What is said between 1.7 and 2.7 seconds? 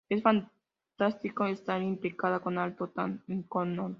implicada con